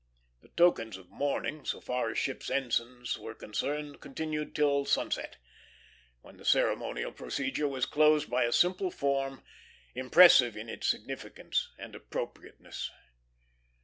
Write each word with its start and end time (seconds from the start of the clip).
The 0.41 0.47
tokens 0.47 0.97
of 0.97 1.11
mourning, 1.11 1.63
so 1.63 1.79
far 1.79 2.09
as 2.09 2.17
ships' 2.17 2.49
ensigns 2.49 3.19
were 3.19 3.35
concerned, 3.35 4.01
continued 4.01 4.55
till 4.55 4.83
sunset, 4.83 5.37
when 6.21 6.37
the 6.37 6.43
ceremonial 6.43 7.11
procedure 7.11 7.67
was 7.67 7.85
closed 7.85 8.27
by 8.27 8.45
a 8.45 8.51
simple 8.51 8.89
form, 8.89 9.43
impressive 9.93 10.57
in 10.57 10.69
its 10.69 10.87
significance 10.87 11.69
and 11.77 11.93
appropriateness. 11.93 12.89